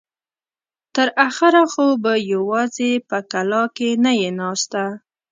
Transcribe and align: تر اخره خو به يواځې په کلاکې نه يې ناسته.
تر 0.95 1.09
اخره 1.27 1.63
خو 1.71 1.85
به 2.03 2.13
يواځې 2.33 2.91
په 3.09 3.17
کلاکې 3.31 3.89
نه 4.03 4.11
يې 4.21 4.29
ناسته. 4.39 4.83